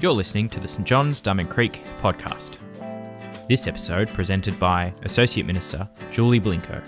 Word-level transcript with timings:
You're 0.00 0.12
listening 0.12 0.48
to 0.48 0.60
the 0.60 0.66
St 0.66 0.86
John's 0.86 1.20
Diamond 1.20 1.50
Creek 1.50 1.82
podcast. 2.00 2.56
This 3.48 3.66
episode 3.66 4.08
presented 4.08 4.58
by 4.58 4.92
Associate 5.02 5.46
Minister 5.46 5.88
Julie 6.10 6.40
Blinco. 6.40 6.82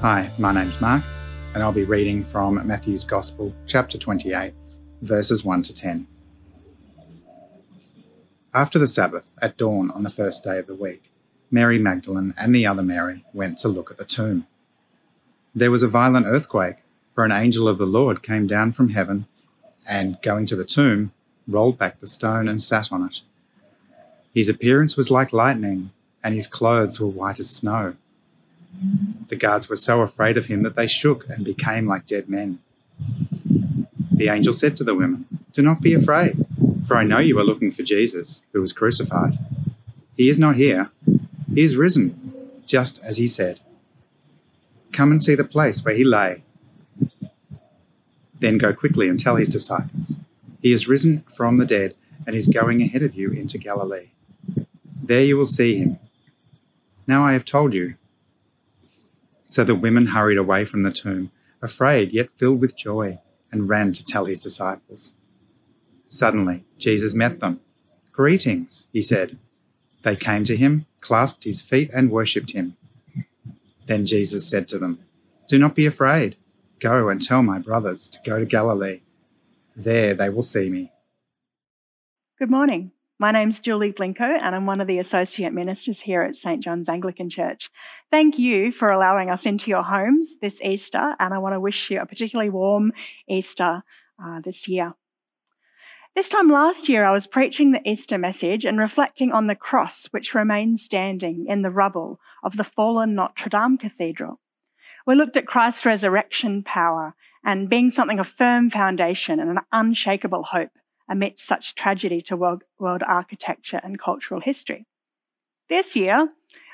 Hi, 0.00 0.30
my 0.38 0.52
name's 0.52 0.78
Mark, 0.80 1.02
and 1.54 1.62
I'll 1.62 1.72
be 1.72 1.84
reading 1.84 2.22
from 2.22 2.64
Matthew's 2.66 3.04
Gospel, 3.04 3.54
chapter 3.66 3.96
28, 3.96 4.52
verses 5.00 5.44
1 5.44 5.62
to 5.62 5.74
10. 5.74 6.06
After 8.52 8.78
the 8.78 8.86
Sabbath, 8.86 9.32
at 9.40 9.56
dawn 9.56 9.90
on 9.90 10.02
the 10.02 10.10
first 10.10 10.44
day 10.44 10.58
of 10.58 10.66
the 10.66 10.74
week, 10.74 11.12
Mary 11.56 11.78
Magdalene 11.78 12.34
and 12.36 12.54
the 12.54 12.66
other 12.66 12.82
Mary 12.82 13.24
went 13.32 13.56
to 13.56 13.68
look 13.68 13.90
at 13.90 13.96
the 13.96 14.04
tomb. 14.04 14.46
There 15.54 15.70
was 15.70 15.82
a 15.82 15.88
violent 15.88 16.26
earthquake, 16.26 16.76
for 17.14 17.24
an 17.24 17.32
angel 17.32 17.66
of 17.66 17.78
the 17.78 17.86
Lord 17.86 18.22
came 18.22 18.46
down 18.46 18.72
from 18.74 18.90
heaven 18.90 19.24
and, 19.88 20.20
going 20.20 20.44
to 20.48 20.56
the 20.56 20.66
tomb, 20.66 21.12
rolled 21.48 21.78
back 21.78 21.98
the 21.98 22.06
stone 22.06 22.46
and 22.46 22.62
sat 22.62 22.92
on 22.92 23.06
it. 23.06 23.22
His 24.34 24.50
appearance 24.50 24.98
was 24.98 25.10
like 25.10 25.32
lightning, 25.32 25.92
and 26.22 26.34
his 26.34 26.46
clothes 26.46 27.00
were 27.00 27.06
white 27.06 27.40
as 27.40 27.48
snow. 27.48 27.94
The 29.30 29.36
guards 29.36 29.70
were 29.70 29.76
so 29.76 30.02
afraid 30.02 30.36
of 30.36 30.46
him 30.46 30.62
that 30.62 30.76
they 30.76 30.86
shook 30.86 31.26
and 31.26 31.42
became 31.42 31.86
like 31.86 32.06
dead 32.06 32.28
men. 32.28 32.58
The 34.12 34.28
angel 34.28 34.52
said 34.52 34.76
to 34.76 34.84
the 34.84 34.94
women, 34.94 35.24
Do 35.54 35.62
not 35.62 35.80
be 35.80 35.94
afraid, 35.94 36.36
for 36.86 36.98
I 36.98 37.04
know 37.04 37.18
you 37.18 37.38
are 37.38 37.50
looking 37.50 37.72
for 37.72 37.82
Jesus, 37.82 38.42
who 38.52 38.60
was 38.60 38.74
crucified. 38.74 39.38
He 40.18 40.28
is 40.28 40.38
not 40.38 40.56
here, 40.56 40.90
he 41.56 41.64
is 41.64 41.74
risen, 41.74 42.34
just 42.66 43.02
as 43.02 43.16
he 43.16 43.26
said. 43.26 43.60
Come 44.92 45.10
and 45.10 45.22
see 45.22 45.34
the 45.34 45.42
place 45.42 45.82
where 45.82 45.94
he 45.94 46.04
lay. 46.04 46.44
Then 48.38 48.58
go 48.58 48.74
quickly 48.74 49.08
and 49.08 49.18
tell 49.18 49.36
his 49.36 49.48
disciples, 49.48 50.18
He 50.60 50.70
is 50.70 50.86
risen 50.86 51.24
from 51.34 51.56
the 51.56 51.64
dead 51.64 51.94
and 52.26 52.36
is 52.36 52.46
going 52.46 52.82
ahead 52.82 53.02
of 53.02 53.14
you 53.14 53.30
into 53.30 53.56
Galilee. 53.56 54.10
There 55.02 55.24
you 55.24 55.38
will 55.38 55.46
see 55.46 55.78
him. 55.78 55.98
Now 57.06 57.24
I 57.24 57.32
have 57.32 57.46
told 57.46 57.72
you. 57.72 57.94
So 59.46 59.64
the 59.64 59.74
women 59.74 60.08
hurried 60.08 60.36
away 60.36 60.66
from 60.66 60.82
the 60.82 60.92
tomb, 60.92 61.30
afraid 61.62 62.12
yet 62.12 62.28
filled 62.36 62.60
with 62.60 62.76
joy, 62.76 63.20
and 63.50 63.66
ran 63.66 63.94
to 63.94 64.04
tell 64.04 64.26
his 64.26 64.40
disciples. 64.40 65.14
Suddenly, 66.06 66.64
Jesus 66.76 67.14
met 67.14 67.40
them. 67.40 67.60
Greetings, 68.12 68.84
he 68.92 69.00
said. 69.00 69.38
They 70.06 70.14
came 70.14 70.44
to 70.44 70.56
him, 70.56 70.86
clasped 71.00 71.42
his 71.42 71.60
feet, 71.60 71.90
and 71.92 72.12
worshipped 72.12 72.52
him. 72.52 72.76
Then 73.88 74.06
Jesus 74.06 74.48
said 74.48 74.68
to 74.68 74.78
them, 74.78 75.00
Do 75.48 75.58
not 75.58 75.74
be 75.74 75.84
afraid. 75.84 76.36
Go 76.78 77.08
and 77.08 77.20
tell 77.20 77.42
my 77.42 77.58
brothers 77.58 78.06
to 78.10 78.20
go 78.24 78.38
to 78.38 78.44
Galilee. 78.44 79.00
There 79.74 80.14
they 80.14 80.28
will 80.28 80.42
see 80.42 80.68
me. 80.68 80.92
Good 82.38 82.52
morning. 82.52 82.92
My 83.18 83.32
name's 83.32 83.58
Julie 83.58 83.92
Blinco, 83.92 84.20
and 84.20 84.54
I'm 84.54 84.64
one 84.64 84.80
of 84.80 84.86
the 84.86 85.00
associate 85.00 85.52
ministers 85.52 85.98
here 85.98 86.22
at 86.22 86.36
St. 86.36 86.62
John's 86.62 86.88
Anglican 86.88 87.28
Church. 87.28 87.68
Thank 88.08 88.38
you 88.38 88.70
for 88.70 88.92
allowing 88.92 89.28
us 89.28 89.44
into 89.44 89.70
your 89.70 89.82
homes 89.82 90.36
this 90.40 90.62
Easter, 90.62 91.16
and 91.18 91.34
I 91.34 91.38
want 91.38 91.54
to 91.54 91.60
wish 91.60 91.90
you 91.90 92.00
a 92.00 92.06
particularly 92.06 92.50
warm 92.50 92.92
Easter 93.28 93.82
uh, 94.24 94.40
this 94.40 94.68
year. 94.68 94.94
This 96.16 96.30
time 96.30 96.48
last 96.48 96.88
year, 96.88 97.04
I 97.04 97.10
was 97.10 97.26
preaching 97.26 97.72
the 97.72 97.86
Easter 97.86 98.16
message 98.16 98.64
and 98.64 98.78
reflecting 98.78 99.32
on 99.32 99.48
the 99.48 99.54
cross 99.54 100.06
which 100.12 100.34
remains 100.34 100.82
standing 100.82 101.44
in 101.46 101.60
the 101.60 101.70
rubble 101.70 102.18
of 102.42 102.56
the 102.56 102.64
fallen 102.64 103.14
Notre 103.14 103.50
Dame 103.50 103.76
Cathedral. 103.76 104.40
We 105.06 105.14
looked 105.14 105.36
at 105.36 105.46
Christ's 105.46 105.84
resurrection 105.84 106.62
power 106.62 107.14
and 107.44 107.68
being 107.68 107.90
something 107.90 108.18
of 108.18 108.26
firm 108.26 108.70
foundation 108.70 109.38
and 109.38 109.50
an 109.50 109.60
unshakable 109.72 110.44
hope 110.44 110.70
amidst 111.06 111.46
such 111.46 111.74
tragedy 111.74 112.22
to 112.22 112.34
world, 112.34 112.64
world 112.78 113.02
architecture 113.06 113.82
and 113.84 113.98
cultural 113.98 114.40
history. 114.40 114.86
This 115.68 115.96
year, 115.96 116.30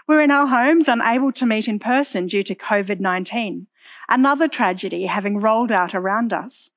we're 0.06 0.22
in 0.22 0.30
our 0.30 0.46
homes, 0.46 0.86
unable 0.86 1.32
to 1.32 1.46
meet 1.46 1.66
in 1.66 1.80
person 1.80 2.28
due 2.28 2.44
to 2.44 2.54
COVID 2.54 3.00
19, 3.00 3.66
another 4.08 4.46
tragedy 4.46 5.06
having 5.06 5.40
rolled 5.40 5.72
out 5.72 5.96
around 5.96 6.32
us. 6.32 6.70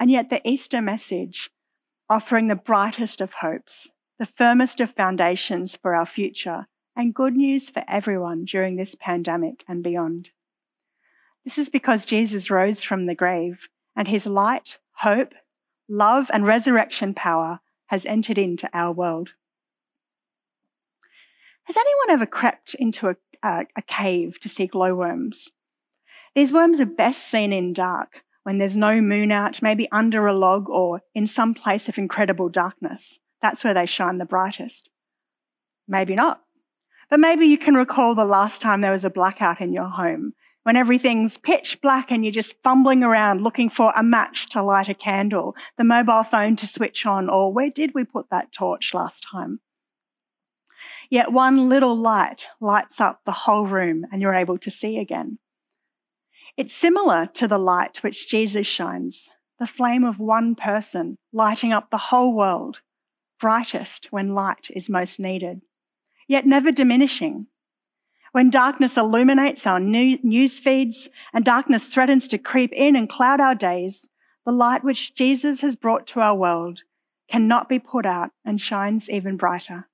And 0.00 0.10
yet, 0.10 0.30
the 0.30 0.40
Easter 0.48 0.80
message 0.80 1.50
offering 2.08 2.48
the 2.48 2.54
brightest 2.54 3.20
of 3.20 3.34
hopes, 3.34 3.90
the 4.18 4.26
firmest 4.26 4.80
of 4.80 4.90
foundations 4.90 5.76
for 5.76 5.94
our 5.94 6.06
future, 6.06 6.66
and 6.94 7.14
good 7.14 7.34
news 7.34 7.68
for 7.68 7.84
everyone 7.88 8.44
during 8.44 8.76
this 8.76 8.94
pandemic 8.94 9.64
and 9.68 9.82
beyond. 9.82 10.30
This 11.44 11.58
is 11.58 11.68
because 11.68 12.04
Jesus 12.04 12.50
rose 12.50 12.82
from 12.82 13.06
the 13.06 13.14
grave, 13.14 13.68
and 13.94 14.08
his 14.08 14.26
light, 14.26 14.78
hope, 14.98 15.34
love, 15.88 16.30
and 16.32 16.46
resurrection 16.46 17.14
power 17.14 17.60
has 17.86 18.06
entered 18.06 18.38
into 18.38 18.68
our 18.72 18.92
world. 18.92 19.34
Has 21.64 21.76
anyone 21.76 22.10
ever 22.10 22.26
crept 22.26 22.74
into 22.74 23.08
a, 23.08 23.16
a, 23.42 23.82
cave 23.82 24.38
to 24.40 24.48
see 24.48 24.66
glowworms? 24.66 25.50
These 26.34 26.52
worms 26.52 26.80
are 26.80 26.86
best 26.86 27.28
seen 27.28 27.52
in 27.52 27.72
dark, 27.72 28.24
when 28.46 28.58
there's 28.58 28.76
no 28.76 29.00
moon 29.00 29.32
out, 29.32 29.60
maybe 29.60 29.88
under 29.90 30.28
a 30.28 30.32
log 30.32 30.70
or 30.70 31.00
in 31.16 31.26
some 31.26 31.52
place 31.52 31.88
of 31.88 31.98
incredible 31.98 32.48
darkness. 32.48 33.18
That's 33.42 33.64
where 33.64 33.74
they 33.74 33.86
shine 33.86 34.18
the 34.18 34.24
brightest. 34.24 34.88
Maybe 35.88 36.14
not. 36.14 36.42
But 37.10 37.18
maybe 37.18 37.46
you 37.46 37.58
can 37.58 37.74
recall 37.74 38.14
the 38.14 38.24
last 38.24 38.62
time 38.62 38.82
there 38.82 38.92
was 38.92 39.04
a 39.04 39.10
blackout 39.10 39.60
in 39.60 39.72
your 39.72 39.88
home 39.88 40.32
when 40.62 40.76
everything's 40.76 41.38
pitch 41.38 41.80
black 41.82 42.12
and 42.12 42.24
you're 42.24 42.30
just 42.30 42.54
fumbling 42.62 43.02
around 43.02 43.42
looking 43.42 43.68
for 43.68 43.92
a 43.96 44.04
match 44.04 44.48
to 44.50 44.62
light 44.62 44.88
a 44.88 44.94
candle, 44.94 45.56
the 45.76 45.82
mobile 45.82 46.22
phone 46.22 46.54
to 46.54 46.68
switch 46.68 47.04
on, 47.04 47.28
or 47.28 47.52
where 47.52 47.70
did 47.70 47.94
we 47.96 48.04
put 48.04 48.30
that 48.30 48.52
torch 48.52 48.94
last 48.94 49.26
time? 49.28 49.58
Yet 51.10 51.32
one 51.32 51.68
little 51.68 51.96
light 51.96 52.46
lights 52.60 53.00
up 53.00 53.22
the 53.26 53.32
whole 53.32 53.66
room 53.66 54.04
and 54.12 54.22
you're 54.22 54.34
able 54.34 54.58
to 54.58 54.70
see 54.70 54.98
again. 54.98 55.40
It's 56.56 56.74
similar 56.74 57.26
to 57.34 57.46
the 57.46 57.58
light 57.58 58.02
which 58.02 58.28
Jesus 58.28 58.66
shines, 58.66 59.30
the 59.58 59.66
flame 59.66 60.04
of 60.04 60.18
one 60.18 60.54
person 60.54 61.16
lighting 61.32 61.72
up 61.72 61.90
the 61.90 61.98
whole 61.98 62.34
world, 62.34 62.80
brightest 63.38 64.06
when 64.10 64.34
light 64.34 64.68
is 64.70 64.88
most 64.88 65.20
needed, 65.20 65.62
yet 66.26 66.46
never 66.46 66.72
diminishing 66.72 67.46
when 68.36 68.50
darkness 68.50 68.98
illuminates 68.98 69.66
our 69.66 69.80
news 69.80 70.58
feeds 70.58 71.08
and 71.32 71.42
darkness 71.42 71.86
threatens 71.86 72.28
to 72.28 72.36
creep 72.36 72.70
in 72.74 72.94
and 72.94 73.08
cloud 73.08 73.40
our 73.40 73.54
days, 73.54 74.10
the 74.44 74.52
light 74.52 74.84
which 74.84 75.14
Jesus 75.14 75.62
has 75.62 75.74
brought 75.74 76.06
to 76.08 76.20
our 76.20 76.34
world 76.34 76.82
cannot 77.30 77.66
be 77.66 77.78
put 77.78 78.04
out 78.04 78.32
and 78.44 78.60
shines 78.60 79.08
even 79.08 79.38
brighter. 79.38 79.88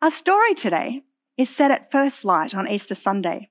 Our 0.00 0.10
story 0.10 0.54
today 0.54 1.02
is 1.36 1.50
set 1.50 1.70
at 1.70 1.92
first 1.92 2.24
light 2.24 2.54
on 2.54 2.66
Easter 2.66 2.94
Sunday. 2.94 3.50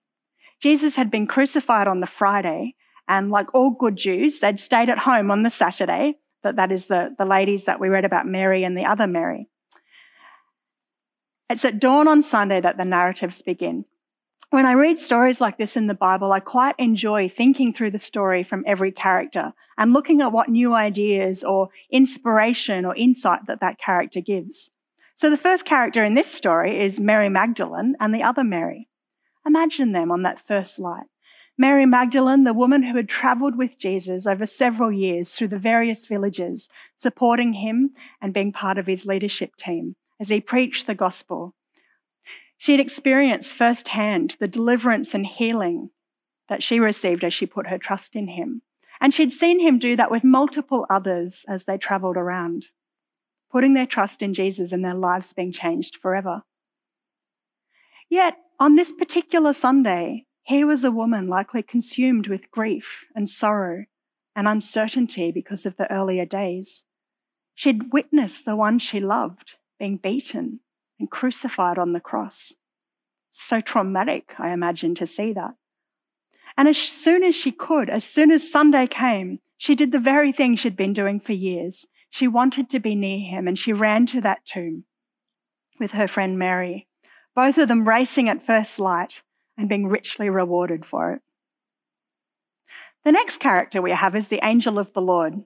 Jesus 0.61 0.95
had 0.95 1.09
been 1.09 1.27
crucified 1.27 1.87
on 1.87 1.99
the 1.99 2.07
Friday, 2.07 2.75
and 3.07 3.31
like 3.31 3.53
all 3.53 3.71
good 3.71 3.95
Jews, 3.97 4.39
they'd 4.39 4.59
stayed 4.59 4.89
at 4.89 4.99
home 4.99 5.31
on 5.31 5.43
the 5.43 5.49
Saturday. 5.49 6.15
That, 6.43 6.55
that 6.55 6.71
is 6.71 6.85
the, 6.85 7.15
the 7.17 7.25
ladies 7.25 7.65
that 7.65 7.79
we 7.79 7.89
read 7.89 8.05
about, 8.05 8.25
Mary 8.25 8.63
and 8.63 8.77
the 8.77 8.85
other 8.85 9.07
Mary. 9.07 9.47
It's 11.49 11.65
at 11.65 11.79
dawn 11.79 12.07
on 12.07 12.23
Sunday 12.23 12.61
that 12.61 12.77
the 12.77 12.85
narratives 12.85 13.41
begin. 13.41 13.85
When 14.51 14.65
I 14.65 14.73
read 14.73 14.99
stories 14.99 15.39
like 15.39 15.57
this 15.57 15.77
in 15.77 15.87
the 15.87 15.93
Bible, 15.93 16.31
I 16.31 16.39
quite 16.39 16.75
enjoy 16.77 17.29
thinking 17.29 17.73
through 17.73 17.91
the 17.91 17.99
story 17.99 18.43
from 18.43 18.63
every 18.67 18.91
character 18.91 19.53
and 19.77 19.93
looking 19.93 20.21
at 20.21 20.31
what 20.31 20.49
new 20.49 20.73
ideas 20.73 21.43
or 21.43 21.69
inspiration 21.89 22.85
or 22.85 22.95
insight 22.95 23.47
that 23.47 23.61
that 23.61 23.79
character 23.79 24.19
gives. 24.19 24.69
So 25.15 25.29
the 25.29 25.37
first 25.37 25.65
character 25.65 26.03
in 26.03 26.15
this 26.15 26.31
story 26.31 26.83
is 26.83 26.99
Mary 26.99 27.29
Magdalene 27.29 27.95
and 27.99 28.13
the 28.13 28.23
other 28.23 28.43
Mary. 28.43 28.89
Imagine 29.45 29.91
them 29.91 30.11
on 30.11 30.23
that 30.23 30.39
first 30.39 30.79
light. 30.79 31.07
Mary 31.57 31.85
Magdalene, 31.85 32.43
the 32.43 32.53
woman 32.53 32.83
who 32.83 32.95
had 32.95 33.09
traveled 33.09 33.57
with 33.57 33.77
Jesus 33.77 34.25
over 34.25 34.45
several 34.45 34.91
years 34.91 35.31
through 35.31 35.49
the 35.49 35.59
various 35.59 36.07
villages, 36.07 36.69
supporting 36.95 37.53
him 37.53 37.91
and 38.21 38.33
being 38.33 38.51
part 38.51 38.77
of 38.77 38.87
his 38.87 39.05
leadership 39.05 39.55
team 39.55 39.95
as 40.19 40.29
he 40.29 40.39
preached 40.39 40.87
the 40.87 40.95
gospel. 40.95 41.53
She 42.57 42.71
had 42.71 42.79
experienced 42.79 43.55
firsthand 43.55 44.37
the 44.39 44.47
deliverance 44.47 45.13
and 45.13 45.25
healing 45.25 45.89
that 46.47 46.63
she 46.63 46.79
received 46.79 47.23
as 47.23 47.33
she 47.33 47.45
put 47.45 47.67
her 47.67 47.77
trust 47.77 48.15
in 48.15 48.27
him. 48.27 48.61
And 48.99 49.13
she'd 49.13 49.33
seen 49.33 49.59
him 49.59 49.79
do 49.79 49.95
that 49.95 50.11
with 50.11 50.23
multiple 50.23 50.85
others 50.89 51.43
as 51.47 51.63
they 51.63 51.77
traveled 51.77 52.17
around, 52.17 52.67
putting 53.51 53.73
their 53.73 53.87
trust 53.87 54.21
in 54.21 54.33
Jesus 54.33 54.71
and 54.71 54.85
their 54.85 54.93
lives 54.93 55.33
being 55.33 55.51
changed 55.51 55.97
forever. 55.97 56.43
Yet, 58.09 58.37
on 58.61 58.75
this 58.75 58.91
particular 58.91 59.53
Sunday, 59.53 60.27
here 60.43 60.67
was 60.67 60.83
a 60.83 60.91
woman 60.91 61.27
likely 61.27 61.63
consumed 61.63 62.27
with 62.27 62.51
grief 62.51 63.07
and 63.15 63.27
sorrow 63.27 63.85
and 64.35 64.47
uncertainty 64.47 65.31
because 65.31 65.65
of 65.65 65.77
the 65.77 65.91
earlier 65.91 66.25
days. 66.25 66.85
She'd 67.55 67.91
witnessed 67.91 68.45
the 68.45 68.55
one 68.55 68.77
she 68.77 68.99
loved 68.99 69.55
being 69.79 69.97
beaten 69.97 70.59
and 70.99 71.09
crucified 71.09 71.79
on 71.79 71.93
the 71.93 71.99
cross. 71.99 72.53
So 73.31 73.61
traumatic, 73.61 74.35
I 74.37 74.51
imagine, 74.51 74.93
to 74.95 75.07
see 75.07 75.33
that. 75.33 75.55
And 76.55 76.67
as 76.67 76.77
soon 76.77 77.23
as 77.23 77.33
she 77.33 77.51
could, 77.51 77.89
as 77.89 78.03
soon 78.03 78.29
as 78.29 78.51
Sunday 78.51 78.85
came, 78.85 79.39
she 79.57 79.73
did 79.73 79.91
the 79.91 79.97
very 79.97 80.31
thing 80.31 80.55
she'd 80.55 80.77
been 80.77 80.93
doing 80.93 81.19
for 81.19 81.33
years. 81.33 81.87
She 82.11 82.27
wanted 82.27 82.69
to 82.69 82.79
be 82.79 82.93
near 82.93 83.27
him 83.27 83.47
and 83.47 83.57
she 83.57 83.73
ran 83.73 84.05
to 84.07 84.21
that 84.21 84.45
tomb 84.45 84.83
with 85.79 85.93
her 85.93 86.07
friend 86.07 86.37
Mary, 86.37 86.87
both 87.35 87.57
of 87.57 87.67
them 87.67 87.87
racing 87.87 88.29
at 88.29 88.43
first 88.43 88.79
light 88.79 89.21
and 89.57 89.69
being 89.69 89.87
richly 89.87 90.29
rewarded 90.29 90.85
for 90.85 91.13
it. 91.13 91.21
The 93.03 93.11
next 93.11 93.39
character 93.39 93.81
we 93.81 93.91
have 93.91 94.15
is 94.15 94.27
the 94.27 94.39
angel 94.43 94.77
of 94.77 94.93
the 94.93 95.01
Lord. 95.01 95.43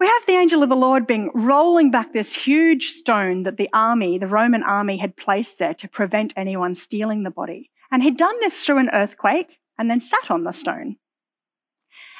We 0.00 0.06
have 0.06 0.26
the 0.26 0.32
angel 0.32 0.64
of 0.64 0.68
the 0.68 0.74
Lord 0.74 1.06
being 1.06 1.30
rolling 1.32 1.92
back 1.92 2.12
this 2.12 2.34
huge 2.34 2.88
stone 2.88 3.44
that 3.44 3.56
the 3.56 3.68
army, 3.72 4.18
the 4.18 4.26
Roman 4.26 4.64
army, 4.64 4.98
had 4.98 5.16
placed 5.16 5.60
there 5.60 5.74
to 5.74 5.88
prevent 5.88 6.32
anyone 6.36 6.74
stealing 6.74 7.22
the 7.22 7.30
body. 7.30 7.70
And 7.92 8.02
he'd 8.02 8.16
done 8.16 8.34
this 8.40 8.64
through 8.64 8.78
an 8.78 8.90
earthquake 8.92 9.60
and 9.78 9.88
then 9.88 10.00
sat 10.00 10.28
on 10.28 10.42
the 10.42 10.50
stone. 10.50 10.96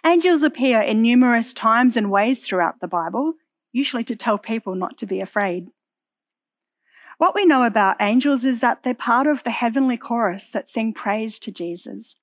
Angels 0.06 0.44
appear 0.44 0.80
in 0.80 1.02
numerous 1.02 1.52
times 1.52 1.96
and 1.96 2.10
ways 2.10 2.46
throughout 2.46 2.80
the 2.80 2.88
Bible, 2.88 3.34
usually 3.72 4.04
to 4.04 4.14
tell 4.14 4.38
people 4.38 4.74
not 4.76 4.96
to 4.98 5.06
be 5.06 5.20
afraid. 5.20 5.68
What 7.22 7.36
we 7.36 7.44
know 7.44 7.62
about 7.62 7.98
angels 8.00 8.44
is 8.44 8.58
that 8.62 8.82
they're 8.82 8.94
part 8.94 9.28
of 9.28 9.44
the 9.44 9.52
heavenly 9.52 9.96
chorus 9.96 10.50
that 10.50 10.68
sing 10.68 10.92
praise 10.92 11.38
to 11.38 11.52
Jesus. 11.52 12.16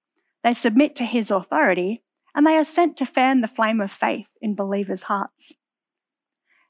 They 0.43 0.53
submit 0.53 0.93
to 0.97 1.05
his 1.05 1.31
authority 1.31 2.03
and 2.35 2.45
they 2.45 2.57
are 2.57 2.65
sent 2.65 2.97
to 2.97 3.05
fan 3.05 3.39
the 3.39 3.47
flame 3.47 3.79
of 3.79 3.93
faith 3.93 4.27
in 4.41 4.55
believers' 4.55 5.03
hearts. 5.03 5.53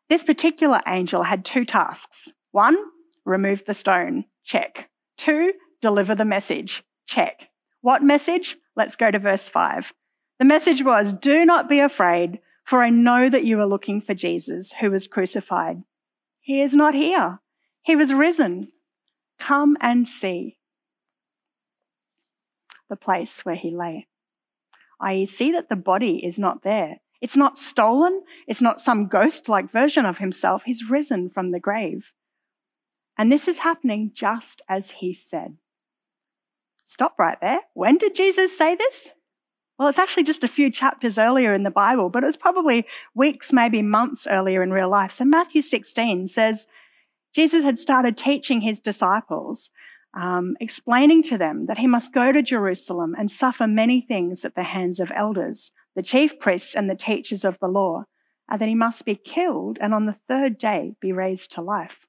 This 0.10 0.24
particular 0.24 0.80
angel 0.86 1.24
had 1.24 1.44
two 1.44 1.66
tasks. 1.66 2.32
One, 2.52 2.78
remove 3.26 3.66
the 3.66 3.74
stone, 3.74 4.26
check. 4.44 4.92
Two, 5.18 5.54
deliver 5.82 6.14
the 6.14 6.24
message, 6.24 6.84
check. 7.08 7.50
What 7.82 8.04
message? 8.04 8.58
Let's 8.76 8.96
go 8.96 9.10
to 9.10 9.18
verse 9.18 9.50
5. 9.50 9.92
The 10.38 10.46
message 10.46 10.84
was, 10.84 11.16
Do 11.16 11.46
not 11.46 11.68
be 11.68 11.80
afraid, 11.80 12.42
for 12.64 12.84
I 12.84 12.92
know 12.92 13.28
that 13.28 13.46
you 13.46 13.60
are 13.60 13.66
looking 13.66 14.00
for 14.00 14.14
Jesus, 14.14 14.74
who 14.74 14.92
was 14.92 15.08
crucified. 15.08 15.82
He 16.42 16.62
is 16.62 16.76
not 16.76 16.94
here, 16.94 17.40
he 17.82 17.96
was 17.96 18.14
risen. 18.14 18.72
Come 19.40 19.78
and 19.80 20.08
see 20.08 20.58
the 22.90 22.96
place 22.96 23.46
where 23.46 23.56
he 23.56 23.72
lay. 23.72 24.08
I 25.00 25.24
see 25.24 25.52
that 25.54 25.70
the 25.70 25.76
body 25.76 26.26
is 26.26 26.38
not 26.38 26.64
there. 26.64 26.98
It's 27.22 27.38
not 27.38 27.58
stolen. 27.58 28.22
It's 28.48 28.62
not 28.62 28.80
some 28.80 29.08
ghost 29.08 29.48
like 29.48 29.72
version 29.72 30.06
of 30.06 30.18
himself. 30.18 30.64
He's 30.64 30.90
risen 30.90 31.30
from 31.30 31.52
the 31.52 31.60
grave. 31.60 32.14
And 33.18 33.32
this 33.32 33.48
is 33.48 33.60
happening 33.60 34.12
just 34.14 34.62
as 34.70 34.92
he 34.92 35.14
said. 35.14 35.58
Stop 36.86 37.16
right 37.20 37.38
there. 37.42 37.60
When 37.74 37.98
did 37.98 38.16
Jesus 38.16 38.58
say 38.58 38.76
this? 38.76 39.12
Well, 39.78 39.88
it's 39.88 40.00
actually 40.00 40.24
just 40.24 40.44
a 40.44 40.48
few 40.48 40.70
chapters 40.72 41.18
earlier 41.18 41.54
in 41.54 41.64
the 41.64 41.72
Bible, 41.72 42.10
but 42.10 42.24
it 42.24 42.26
was 42.26 42.36
probably 42.36 42.86
weeks, 43.16 43.54
maybe 43.54 43.82
months 43.82 44.28
earlier 44.30 44.64
in 44.64 44.72
real 44.72 44.90
life. 44.90 45.12
So 45.12 45.24
Matthew 45.24 45.62
16 45.62 46.28
says 46.28 46.68
Jesus 47.34 47.64
had 47.64 47.80
started 47.80 48.18
teaching 48.18 48.62
his 48.62 48.82
disciples 48.82 49.72
um, 50.14 50.56
explaining 50.60 51.24
to 51.24 51.38
them 51.38 51.68
that 51.68 51.78
he 51.78 51.88
must 51.88 52.14
go 52.14 52.32
to 52.32 52.42
Jerusalem 52.42 53.16
and 53.18 53.32
suffer 53.32 53.68
many 53.68 54.02
things 54.02 54.44
at 54.44 54.56
the 54.56 54.64
hands 54.64 55.00
of 55.00 55.12
elders, 55.16 55.72
the 55.96 56.02
chief 56.02 56.40
priests, 56.40 56.76
and 56.76 56.90
the 56.90 56.96
teachers 56.96 57.46
of 57.46 57.60
the 57.60 57.68
law, 57.68 58.06
and 58.50 58.60
that 58.60 58.70
he 58.70 58.76
must 58.76 59.06
be 59.06 59.16
killed 59.16 59.78
and 59.80 59.94
on 59.94 60.06
the 60.06 60.16
third 60.28 60.58
day 60.58 60.96
be 61.00 61.12
raised 61.12 61.52
to 61.52 61.62
life. 61.62 62.08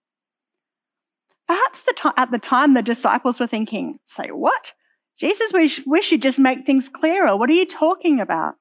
Perhaps 1.47 1.83
the 1.83 2.13
at 2.17 2.31
the 2.31 2.39
time 2.39 2.75
the 2.75 2.83
disciples 2.83 3.41
were 3.41 3.47
thinking, 3.47 3.99
Say 4.05 4.29
what? 4.29 4.73
Jesus, 5.19 5.53
we, 5.53 5.69
sh- 5.69 5.83
we 5.87 6.01
should 6.01 6.23
just 6.23 6.39
make 6.39 6.65
things 6.65 6.89
clearer. 6.89 7.37
What 7.37 7.51
are 7.51 7.55
you 7.55 7.67
talking 7.67 8.21
about? 8.21 8.55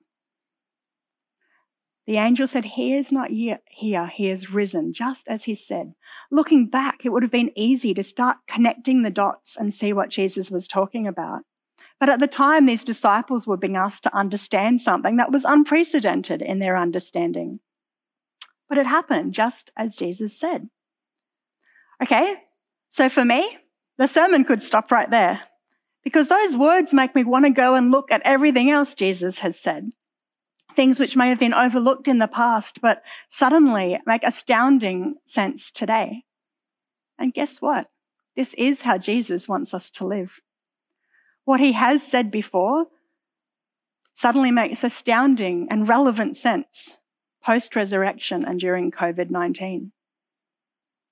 The 2.10 2.18
angel 2.18 2.48
said, 2.48 2.66
He 2.66 2.96
is 2.96 3.12
not 3.12 3.34
yet 3.34 3.62
here, 3.70 4.08
he 4.08 4.30
is 4.32 4.50
risen, 4.50 4.94
just 4.94 5.28
as 5.28 5.44
he 5.44 5.54
said. 5.54 5.94
Looking 6.32 6.66
back, 6.66 7.06
it 7.06 7.10
would 7.10 7.22
have 7.22 7.32
been 7.32 7.52
easy 7.56 7.94
to 7.94 8.02
start 8.02 8.38
connecting 8.48 9.04
the 9.04 9.12
dots 9.12 9.56
and 9.56 9.72
see 9.72 9.94
what 9.94 10.10
Jesus 10.10 10.50
was 10.50 10.68
talking 10.68 11.06
about. 11.06 11.44
But 12.00 12.10
at 12.10 12.18
the 12.18 12.26
time, 12.26 12.66
these 12.66 12.84
disciples 12.84 13.46
were 13.46 13.58
being 13.58 13.76
asked 13.76 14.02
to 14.04 14.18
understand 14.18 14.82
something 14.82 15.18
that 15.18 15.32
was 15.32 15.46
unprecedented 15.46 16.42
in 16.42 16.58
their 16.58 16.76
understanding. 16.76 17.60
But 18.68 18.80
it 18.80 18.88
happened 18.88 19.36
just 19.36 19.72
as 19.78 19.96
Jesus 19.96 20.36
said. 20.36 20.68
Okay, 22.02 22.38
so 22.88 23.08
for 23.08 23.24
me, 23.24 23.60
the 24.00 24.08
sermon 24.08 24.46
could 24.46 24.64
stop 24.64 24.92
right 24.92 25.12
there 25.12 25.42
because 26.04 26.28
those 26.28 26.58
words 26.58 26.92
make 26.92 27.14
me 27.14 27.24
want 27.24 27.46
to 27.46 27.52
go 27.52 27.76
and 27.76 27.92
look 27.92 28.10
at 28.10 28.24
everything 28.26 28.72
else 28.72 28.96
Jesus 28.96 29.38
has 29.38 29.60
said 29.60 29.92
things 30.75 31.00
which 31.00 31.16
may 31.16 31.30
have 31.30 31.39
been 31.39 31.54
overlooked 31.54 32.07
in 32.07 32.19
the 32.19 32.27
past, 32.27 32.81
but 32.81 33.04
suddenly 33.27 34.00
make 34.06 34.24
astounding 34.24 35.16
sense 35.25 35.71
today. 35.71 36.24
And 37.18 37.33
guess 37.33 37.62
what? 37.62 37.88
This 38.36 38.54
is 38.54 38.81
how 38.81 38.98
Jesus 38.98 39.48
wants 39.48 39.74
us 39.74 39.89
to 39.92 40.06
live. 40.06 40.39
What 41.45 41.60
he 41.60 41.74
has 41.74 42.04
said 42.04 42.31
before 42.31 42.86
suddenly 44.13 44.51
makes 44.51 44.83
astounding 44.83 45.68
and 45.69 45.88
relevant 45.88 46.38
sense 46.38 46.95
post 47.44 47.75
resurrection 47.75 48.45
and 48.45 48.60
during 48.60 48.92
COVID 48.92 49.30
19. 49.30 49.92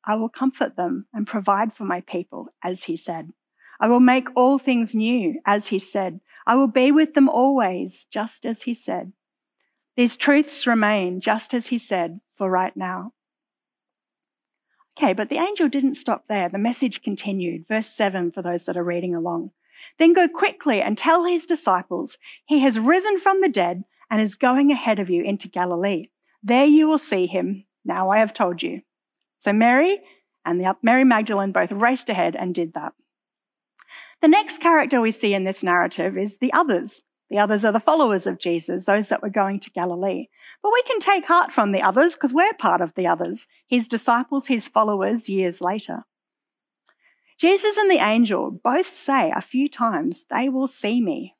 I 0.05 0.15
will 0.15 0.29
comfort 0.29 0.75
them 0.75 1.07
and 1.13 1.27
provide 1.27 1.73
for 1.73 1.83
my 1.83 2.01
people, 2.01 2.47
as 2.63 2.83
he 2.83 2.95
said. 2.95 3.31
I 3.79 3.87
will 3.87 3.99
make 3.99 4.27
all 4.35 4.57
things 4.57 4.95
new, 4.95 5.39
as 5.45 5.67
he 5.67 5.79
said. 5.79 6.21
I 6.45 6.55
will 6.55 6.67
be 6.67 6.91
with 6.91 7.13
them 7.13 7.27
always, 7.27 8.05
just 8.09 8.45
as 8.45 8.63
he 8.63 8.73
said. 8.73 9.11
These 9.97 10.15
truths 10.15 10.67
remain 10.67 11.19
just 11.19 11.55
as 11.55 11.67
he 11.67 11.79
said 11.79 12.21
for 12.37 12.49
right 12.49 12.77
now. 12.77 13.13
Okay, 14.97 15.13
but 15.13 15.29
the 15.29 15.37
angel 15.37 15.67
didn't 15.67 15.95
stop 15.95 16.25
there. 16.27 16.49
The 16.49 16.59
message 16.59 17.01
continued. 17.01 17.67
Verse 17.67 17.87
7 17.87 18.31
for 18.31 18.43
those 18.43 18.65
that 18.65 18.77
are 18.77 18.83
reading 18.83 19.15
along. 19.15 19.51
Then 19.97 20.13
go 20.13 20.27
quickly 20.27 20.81
and 20.81 20.97
tell 20.97 21.25
his 21.25 21.47
disciples, 21.47 22.19
He 22.45 22.59
has 22.59 22.79
risen 22.79 23.17
from 23.17 23.41
the 23.41 23.49
dead 23.49 23.83
and 24.09 24.21
is 24.21 24.35
going 24.35 24.71
ahead 24.71 24.99
of 24.99 25.09
you 25.09 25.23
into 25.23 25.47
Galilee. 25.47 26.09
There 26.43 26.65
you 26.65 26.87
will 26.87 26.99
see 26.99 27.25
him. 27.25 27.65
Now 27.83 28.11
I 28.11 28.19
have 28.19 28.33
told 28.33 28.61
you. 28.61 28.81
So 29.39 29.51
Mary 29.51 29.99
and 30.45 30.59
the 30.59 30.75
Mary 30.83 31.03
Magdalene 31.03 31.51
both 31.51 31.71
raced 31.71 32.09
ahead 32.09 32.35
and 32.35 32.53
did 32.53 32.73
that. 32.73 32.93
The 34.21 34.27
next 34.27 34.59
character 34.59 35.01
we 35.01 35.11
see 35.11 35.33
in 35.33 35.43
this 35.43 35.63
narrative 35.63 36.17
is 36.17 36.37
the 36.37 36.53
others. 36.53 37.01
The 37.29 37.39
others 37.39 37.65
are 37.65 37.73
the 37.73 37.79
followers 37.79 38.25
of 38.25 38.39
Jesus, 38.39 38.85
those 38.85 39.09
that 39.09 39.21
were 39.21 39.29
going 39.29 39.59
to 39.59 39.71
Galilee. 39.71 40.27
But 40.63 40.71
we 40.71 40.81
can 40.83 40.99
take 40.99 41.25
heart 41.25 41.51
from 41.51 41.71
the 41.71 41.81
others 41.81 42.13
because 42.13 42.33
we're 42.33 42.53
part 42.53 42.79
of 42.79 42.93
the 42.95 43.07
others, 43.07 43.47
his 43.67 43.87
disciples, 43.87 44.47
his 44.47 44.67
followers 44.67 45.27
years 45.27 45.59
later. 45.59 46.03
Jesus 47.37 47.77
and 47.77 47.91
the 47.91 48.03
angel 48.03 48.51
both 48.51 48.87
say 48.87 49.31
a 49.35 49.41
few 49.41 49.67
times, 49.67 50.25
They 50.29 50.47
will 50.47 50.67
see 50.67 51.01
me. 51.01 51.35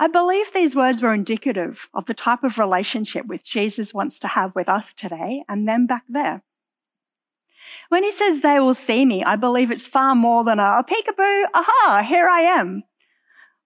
I 0.00 0.06
believe 0.06 0.52
these 0.52 0.74
words 0.74 1.02
were 1.02 1.12
indicative 1.12 1.88
of 1.92 2.06
the 2.06 2.14
type 2.14 2.42
of 2.42 2.58
relationship 2.58 3.26
which 3.26 3.44
Jesus 3.44 3.92
wants 3.92 4.18
to 4.20 4.28
have 4.28 4.54
with 4.54 4.68
us 4.68 4.94
today 4.94 5.44
and 5.48 5.68
them 5.68 5.86
back 5.86 6.04
there. 6.08 6.42
When 7.90 8.04
he 8.04 8.10
says 8.10 8.40
they 8.40 8.58
will 8.58 8.74
see 8.74 9.04
me, 9.04 9.22
I 9.22 9.36
believe 9.36 9.70
it's 9.70 9.86
far 9.86 10.14
more 10.14 10.44
than 10.44 10.58
a 10.58 10.84
peekaboo, 10.84 11.44
aha, 11.52 12.02
here 12.08 12.28
I 12.28 12.40
am 12.40 12.84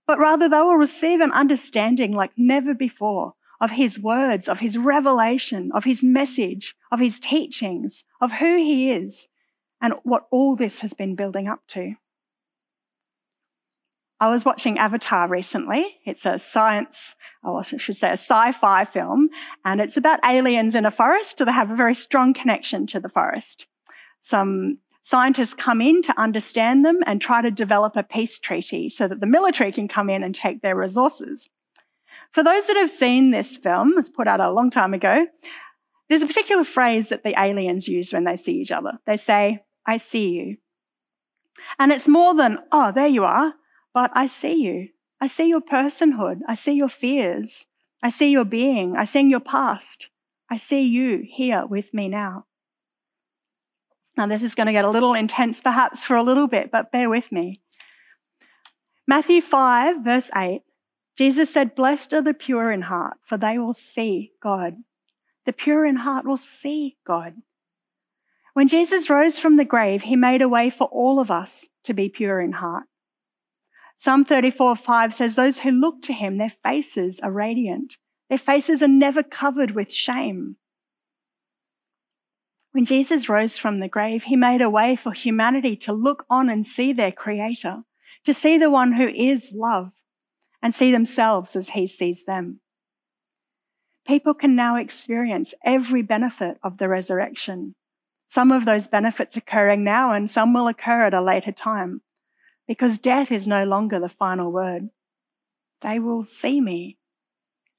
but 0.06 0.18
rather 0.18 0.48
they 0.48 0.58
will 0.58 0.76
receive 0.76 1.20
an 1.20 1.32
understanding 1.32 2.12
like 2.12 2.32
never 2.36 2.74
before 2.74 3.34
of 3.60 3.70
his 3.70 3.98
words, 3.98 4.48
of 4.48 4.58
his 4.58 4.76
revelation, 4.76 5.70
of 5.72 5.84
his 5.84 6.02
message, 6.02 6.74
of 6.90 6.98
his 6.98 7.20
teachings, 7.20 8.04
of 8.20 8.32
who 8.32 8.56
he 8.56 8.90
is, 8.90 9.28
and 9.80 9.94
what 10.02 10.26
all 10.32 10.56
this 10.56 10.80
has 10.80 10.94
been 10.94 11.14
building 11.14 11.46
up 11.46 11.60
to. 11.68 11.94
I 14.18 14.28
was 14.30 14.44
watching 14.44 14.78
Avatar 14.78 15.28
recently. 15.28 15.96
It's 16.04 16.26
a 16.26 16.38
science, 16.38 17.16
or 17.42 17.58
I 17.58 17.62
should 17.62 17.96
say 17.96 18.10
a 18.10 18.12
sci-fi 18.12 18.84
film, 18.84 19.30
and 19.64 19.80
it's 19.80 19.96
about 19.96 20.20
aliens 20.24 20.76
in 20.76 20.86
a 20.86 20.92
forest. 20.92 21.38
They 21.38 21.50
have 21.52 21.70
a 21.70 21.76
very 21.76 21.94
strong 21.94 22.32
connection 22.32 22.86
to 22.88 23.00
the 23.00 23.08
forest. 23.08 23.66
Some 24.20 24.78
Scientists 25.04 25.52
come 25.52 25.80
in 25.80 26.00
to 26.00 26.18
understand 26.18 26.86
them 26.86 27.00
and 27.06 27.20
try 27.20 27.42
to 27.42 27.50
develop 27.50 27.96
a 27.96 28.04
peace 28.04 28.38
treaty 28.38 28.88
so 28.88 29.08
that 29.08 29.18
the 29.18 29.26
military 29.26 29.72
can 29.72 29.88
come 29.88 30.08
in 30.08 30.22
and 30.22 30.32
take 30.32 30.62
their 30.62 30.76
resources. 30.76 31.48
For 32.30 32.44
those 32.44 32.68
that 32.68 32.76
have 32.76 32.90
seen 32.90 33.30
this 33.30 33.58
film, 33.58 33.90
it 33.90 33.96
was 33.96 34.08
put 34.08 34.28
out 34.28 34.40
a 34.40 34.52
long 34.52 34.70
time 34.70 34.94
ago, 34.94 35.26
there's 36.08 36.22
a 36.22 36.26
particular 36.26 36.62
phrase 36.62 37.08
that 37.08 37.24
the 37.24 37.34
aliens 37.36 37.88
use 37.88 38.12
when 38.12 38.24
they 38.24 38.36
see 38.36 38.60
each 38.60 38.70
other. 38.70 38.98
They 39.04 39.16
say, 39.16 39.64
I 39.84 39.96
see 39.96 40.30
you. 40.30 40.56
And 41.80 41.90
it's 41.90 42.08
more 42.08 42.34
than, 42.34 42.58
oh, 42.70 42.92
there 42.92 43.08
you 43.08 43.24
are, 43.24 43.54
but 43.92 44.12
I 44.14 44.26
see 44.26 44.54
you. 44.54 44.88
I 45.20 45.26
see 45.26 45.48
your 45.48 45.60
personhood. 45.60 46.40
I 46.46 46.54
see 46.54 46.72
your 46.72 46.88
fears. 46.88 47.66
I 48.02 48.08
see 48.08 48.30
your 48.30 48.44
being. 48.44 48.96
I 48.96 49.04
see 49.04 49.22
your 49.22 49.40
past. 49.40 50.10
I 50.48 50.56
see 50.56 50.82
you 50.82 51.24
here 51.28 51.66
with 51.66 51.92
me 51.92 52.08
now. 52.08 52.46
Now, 54.22 54.28
this 54.28 54.44
is 54.44 54.54
going 54.54 54.68
to 54.68 54.72
get 54.72 54.84
a 54.84 54.88
little 54.90 55.14
intense 55.14 55.60
perhaps 55.60 56.04
for 56.04 56.14
a 56.14 56.22
little 56.22 56.46
bit, 56.46 56.70
but 56.70 56.92
bear 56.92 57.10
with 57.10 57.32
me. 57.32 57.60
Matthew 59.04 59.40
5, 59.40 60.04
verse 60.04 60.30
8, 60.36 60.62
Jesus 61.18 61.52
said, 61.52 61.74
Blessed 61.74 62.12
are 62.14 62.22
the 62.22 62.32
pure 62.32 62.70
in 62.70 62.82
heart, 62.82 63.16
for 63.24 63.36
they 63.36 63.58
will 63.58 63.74
see 63.74 64.30
God. 64.40 64.76
The 65.44 65.52
pure 65.52 65.84
in 65.84 65.96
heart 65.96 66.24
will 66.24 66.36
see 66.36 66.98
God. 67.04 67.34
When 68.54 68.68
Jesus 68.68 69.10
rose 69.10 69.40
from 69.40 69.56
the 69.56 69.64
grave, 69.64 70.02
he 70.02 70.14
made 70.14 70.40
a 70.40 70.48
way 70.48 70.70
for 70.70 70.86
all 70.92 71.18
of 71.18 71.28
us 71.28 71.68
to 71.82 71.92
be 71.92 72.08
pure 72.08 72.40
in 72.40 72.52
heart. 72.52 72.84
Psalm 73.96 74.24
34 74.24 74.76
5 74.76 75.12
says, 75.12 75.34
Those 75.34 75.58
who 75.58 75.72
look 75.72 76.00
to 76.02 76.12
him, 76.12 76.38
their 76.38 76.54
faces 76.62 77.18
are 77.24 77.32
radiant. 77.32 77.96
Their 78.28 78.38
faces 78.38 78.84
are 78.84 78.88
never 78.88 79.24
covered 79.24 79.72
with 79.72 79.92
shame. 79.92 80.58
When 82.72 82.84
Jesus 82.86 83.28
rose 83.28 83.58
from 83.58 83.80
the 83.80 83.88
grave, 83.88 84.24
he 84.24 84.36
made 84.36 84.62
a 84.62 84.70
way 84.70 84.96
for 84.96 85.12
humanity 85.12 85.76
to 85.76 85.92
look 85.92 86.24
on 86.30 86.48
and 86.48 86.66
see 86.66 86.92
their 86.92 87.12
creator, 87.12 87.84
to 88.24 88.34
see 88.34 88.56
the 88.58 88.70
one 88.70 88.92
who 88.92 89.08
is 89.08 89.52
love, 89.54 89.92
and 90.62 90.74
see 90.74 90.90
themselves 90.90 91.54
as 91.54 91.70
he 91.70 91.86
sees 91.86 92.24
them. 92.24 92.60
People 94.06 94.34
can 94.34 94.56
now 94.56 94.76
experience 94.76 95.54
every 95.64 96.02
benefit 96.02 96.58
of 96.62 96.78
the 96.78 96.88
resurrection. 96.88 97.74
Some 98.26 98.50
of 98.50 98.64
those 98.64 98.88
benefits 98.88 99.36
occurring 99.36 99.84
now, 99.84 100.12
and 100.12 100.30
some 100.30 100.54
will 100.54 100.66
occur 100.66 101.02
at 101.02 101.14
a 101.14 101.20
later 101.20 101.52
time 101.52 102.00
because 102.66 102.96
death 102.96 103.30
is 103.30 103.46
no 103.46 103.64
longer 103.64 104.00
the 104.00 104.08
final 104.08 104.50
word. 104.50 104.88
They 105.82 105.98
will 105.98 106.24
see 106.24 106.60
me. 106.60 106.96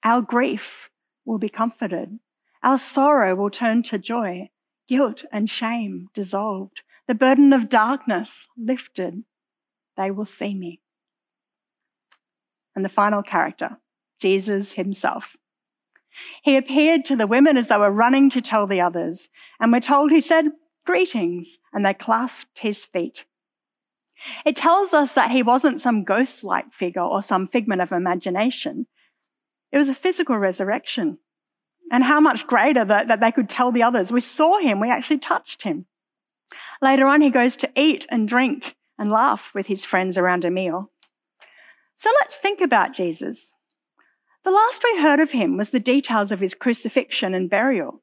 Our 0.03 0.21
grief 0.21 0.89
will 1.25 1.39
be 1.39 1.49
comforted. 1.49 2.19
Our 2.61 2.77
sorrow 2.77 3.33
will 3.33 3.49
turn 3.49 3.81
to 3.83 3.97
joy, 3.97 4.49
guilt 4.93 5.25
and 5.31 5.49
shame 5.49 6.07
dissolved, 6.13 6.83
the 7.07 7.15
burden 7.15 7.51
of 7.51 7.67
darkness 7.67 8.47
lifted. 8.55 9.23
They 9.97 10.11
will 10.11 10.23
see 10.25 10.53
me. 10.53 10.81
And 12.75 12.85
the 12.85 12.89
final 12.89 13.23
character, 13.23 13.77
Jesus 14.21 14.73
himself. 14.73 15.35
He 16.43 16.55
appeared 16.57 17.05
to 17.05 17.15
the 17.15 17.25
women 17.25 17.57
as 17.57 17.69
they 17.69 17.77
were 17.77 17.89
running 17.89 18.29
to 18.29 18.41
tell 18.41 18.67
the 18.67 18.81
others, 18.81 19.31
and 19.59 19.71
we're 19.71 19.79
told 19.79 20.11
he 20.11 20.21
said, 20.21 20.51
Greetings, 20.85 21.57
and 21.73 21.83
they 21.83 21.95
clasped 21.95 22.59
his 22.59 22.85
feet. 22.85 23.25
It 24.45 24.55
tells 24.55 24.93
us 24.93 25.13
that 25.15 25.31
he 25.31 25.41
wasn't 25.41 25.81
some 25.81 26.03
ghost 26.03 26.43
like 26.43 26.71
figure 26.71 27.01
or 27.01 27.23
some 27.23 27.47
figment 27.47 27.81
of 27.81 27.91
imagination. 27.91 28.85
It 29.71 29.79
was 29.79 29.89
a 29.89 29.95
physical 29.95 30.37
resurrection. 30.37 31.17
And 31.93 32.03
how 32.03 32.19
much 32.19 32.47
greater 32.47 32.83
that, 32.83 33.07
that 33.07 33.19
they 33.19 33.31
could 33.31 33.47
tell 33.47 33.71
the 33.71 33.83
others. 33.83 34.11
We 34.11 34.19
saw 34.19 34.57
him, 34.57 34.79
we 34.79 34.89
actually 34.89 35.19
touched 35.19 35.61
him. 35.61 35.85
Later 36.81 37.05
on, 37.05 37.21
he 37.21 37.29
goes 37.29 37.55
to 37.57 37.69
eat 37.75 38.07
and 38.09 38.27
drink 38.27 38.75
and 38.97 39.11
laugh 39.11 39.53
with 39.53 39.67
his 39.67 39.85
friends 39.85 40.17
around 40.17 40.43
a 40.43 40.49
meal. 40.49 40.89
So 41.93 42.09
let's 42.19 42.35
think 42.35 42.61
about 42.61 42.93
Jesus. 42.93 43.53
The 44.43 44.49
last 44.49 44.83
we 44.83 45.01
heard 45.01 45.19
of 45.19 45.33
him 45.33 45.55
was 45.55 45.69
the 45.69 45.79
details 45.79 46.31
of 46.31 46.39
his 46.39 46.55
crucifixion 46.55 47.35
and 47.35 47.47
burial. 47.47 48.01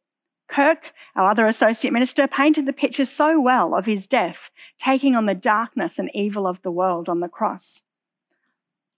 Kirk, 0.49 0.93
our 1.17 1.29
other 1.29 1.49
associate 1.49 1.93
minister, 1.93 2.29
painted 2.29 2.67
the 2.67 2.73
picture 2.73 3.05
so 3.05 3.41
well 3.41 3.75
of 3.75 3.87
his 3.87 4.07
death, 4.07 4.53
taking 4.79 5.17
on 5.17 5.27
the 5.27 5.35
darkness 5.35 5.99
and 5.99 6.13
evil 6.15 6.47
of 6.47 6.63
the 6.63 6.71
world 6.71 7.09
on 7.09 7.19
the 7.19 7.29
cross. 7.29 7.83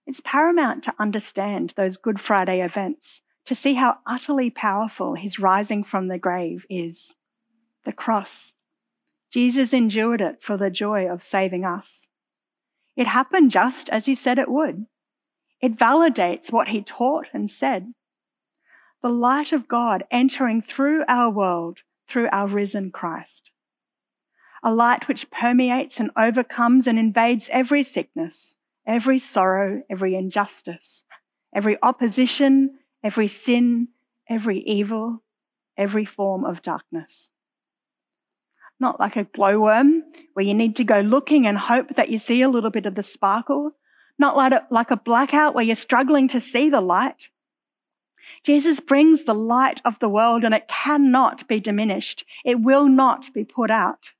It's 0.05 0.21
paramount 0.21 0.83
to 0.83 0.93
understand 0.99 1.73
those 1.75 1.97
Good 1.97 2.19
Friday 2.21 2.61
events, 2.61 3.22
to 3.45 3.55
see 3.55 3.73
how 3.73 3.97
utterly 4.05 4.49
powerful 4.49 5.15
his 5.15 5.39
rising 5.39 5.83
from 5.83 6.07
the 6.07 6.17
grave 6.17 6.65
is. 6.69 7.15
The 7.85 7.93
cross. 7.93 8.53
Jesus 9.31 9.73
endured 9.73 10.21
it 10.21 10.41
for 10.41 10.57
the 10.57 10.69
joy 10.69 11.09
of 11.09 11.23
saving 11.23 11.65
us. 11.65 12.07
It 12.95 13.07
happened 13.07 13.51
just 13.51 13.89
as 13.89 14.05
he 14.05 14.15
said 14.15 14.37
it 14.39 14.49
would. 14.49 14.85
It 15.61 15.75
validates 15.75 16.51
what 16.51 16.69
he 16.69 16.81
taught 16.81 17.27
and 17.33 17.49
said 17.49 17.93
the 19.01 19.09
light 19.09 19.51
of 19.51 19.67
God 19.67 20.05
entering 20.09 20.61
through 20.61 21.03
our 21.09 21.29
world 21.29 21.79
through 22.07 22.29
our 22.31 22.47
risen 22.47 22.89
Christ. 22.89 23.51
A 24.63 24.73
light 24.73 25.09
which 25.09 25.29
permeates 25.29 25.99
and 25.99 26.09
overcomes 26.17 26.87
and 26.87 26.97
invades 26.97 27.49
every 27.51 27.83
sickness, 27.83 28.55
every 28.87 29.19
sorrow, 29.19 29.81
every 29.89 30.15
injustice, 30.15 31.03
every 31.53 31.77
opposition, 31.83 32.79
every 33.03 33.27
sin, 33.27 33.89
every 34.29 34.59
evil, 34.59 35.23
every 35.77 36.05
form 36.05 36.45
of 36.45 36.61
darkness. 36.61 37.31
Not 38.79 38.99
like 38.99 39.15
a 39.15 39.25
glowworm 39.25 40.03
where 40.33 40.45
you 40.45 40.53
need 40.53 40.75
to 40.77 40.83
go 40.83 40.99
looking 40.99 41.45
and 41.45 41.57
hope 41.57 41.95
that 41.95 42.09
you 42.09 42.17
see 42.17 42.41
a 42.41 42.49
little 42.49 42.71
bit 42.71 42.85
of 42.85 42.95
the 42.95 43.03
sparkle. 43.03 43.71
Not 44.17 44.35
like 44.37 44.53
a, 44.53 44.67
like 44.69 44.91
a 44.91 44.97
blackout 44.97 45.55
where 45.55 45.63
you're 45.63 45.75
struggling 45.75 46.27
to 46.29 46.39
see 46.39 46.69
the 46.69 46.81
light, 46.81 47.29
Jesus 48.43 48.79
brings 48.79 49.23
the 49.23 49.35
light 49.35 49.81
of 49.85 49.99
the 49.99 50.09
world 50.09 50.43
and 50.43 50.53
it 50.53 50.67
cannot 50.67 51.47
be 51.47 51.59
diminished. 51.59 52.25
It 52.45 52.61
will 52.61 52.87
not 52.87 53.33
be 53.33 53.43
put 53.43 53.71
out. 53.71 54.13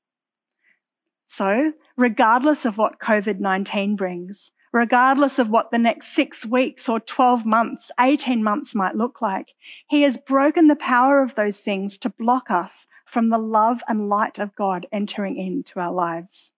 So, 1.26 1.72
regardless 1.96 2.64
of 2.64 2.78
what 2.78 3.00
COVID 3.00 3.40
19 3.40 3.96
brings, 3.96 4.52
regardless 4.74 5.38
of 5.38 5.48
what 5.48 5.70
the 5.70 5.78
next 5.78 6.12
six 6.12 6.44
weeks 6.44 6.88
or 6.88 6.98
12 6.98 7.46
months, 7.46 7.92
18 8.00 8.42
months 8.42 8.74
might 8.74 8.96
look 8.96 9.22
like, 9.22 9.54
He 9.88 10.02
has 10.02 10.18
broken 10.18 10.66
the 10.66 10.74
power 10.74 11.22
of 11.22 11.36
those 11.36 11.60
things 11.60 11.96
to 11.98 12.10
block 12.10 12.50
us 12.50 12.88
from 13.06 13.28
the 13.28 13.38
love 13.38 13.82
and 13.88 14.08
light 14.08 14.40
of 14.40 14.56
God 14.56 14.86
entering 14.90 15.38
into 15.38 15.78
our 15.78 15.92
lives. 15.92 16.50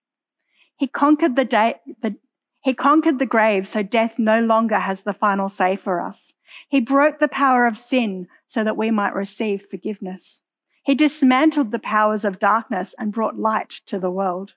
He 0.75 0.87
conquered 0.87 1.35
the, 1.35 1.45
day, 1.45 1.75
the, 2.01 2.15
he 2.63 2.73
conquered 2.73 3.19
the 3.19 3.27
grave 3.27 3.67
so 3.67 3.83
death 3.83 4.17
no 4.17 4.41
longer 4.41 4.79
has 4.79 5.01
the 5.01 5.13
final 5.13 5.47
say 5.47 5.75
for 5.75 6.01
us. 6.01 6.33
He 6.69 6.79
broke 6.79 7.19
the 7.19 7.27
power 7.27 7.67
of 7.67 7.77
sin 7.77 8.27
so 8.47 8.63
that 8.63 8.77
we 8.77 8.89
might 8.89 9.13
receive 9.13 9.67
forgiveness. 9.69 10.41
He 10.83 10.95
dismantled 10.95 11.71
the 11.71 11.79
powers 11.79 12.25
of 12.25 12.39
darkness 12.39 12.95
and 12.97 13.13
brought 13.13 13.37
light 13.37 13.69
to 13.85 13.99
the 13.99 14.09
world. 14.09 14.55